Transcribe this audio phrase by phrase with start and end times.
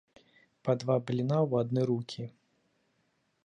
[0.67, 2.25] Па два бліна ў адны рукі!